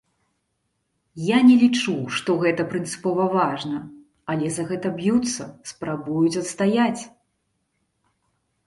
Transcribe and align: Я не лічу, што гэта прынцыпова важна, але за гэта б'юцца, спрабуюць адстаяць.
Я 1.25 1.37
не 1.49 1.55
лічу, 1.63 1.93
што 2.15 2.37
гэта 2.45 2.65
прынцыпова 2.71 3.27
важна, 3.37 3.77
але 4.35 4.47
за 4.57 4.63
гэта 4.71 4.87
б'юцца, 4.97 5.43
спрабуюць 5.75 6.37
адстаяць. 6.45 7.01